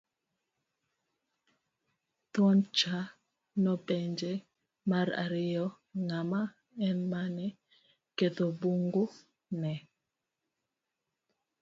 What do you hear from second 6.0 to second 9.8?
ng'ama en mane ketho bungu ne.